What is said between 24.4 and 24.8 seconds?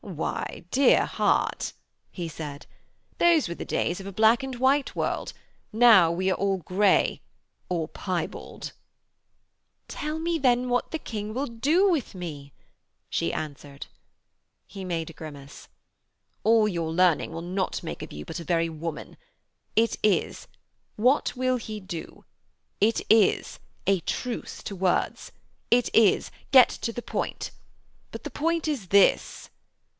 to